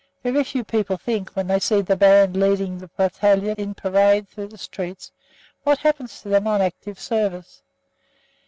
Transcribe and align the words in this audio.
Very 0.23 0.43
few 0.43 0.63
people 0.63 0.97
think, 0.97 1.29
when 1.35 1.45
they 1.45 1.59
see 1.59 1.81
the 1.81 1.95
band 1.95 2.35
leading 2.35 2.79
the 2.79 2.87
battalion 2.87 3.53
in 3.59 3.75
parade 3.75 4.27
through 4.27 4.47
the 4.47 4.57
streets, 4.57 5.11
what 5.61 5.77
happens 5.77 6.23
to 6.23 6.27
them 6.29 6.47
on 6.47 6.59
active 6.59 6.99
service. 6.99 7.61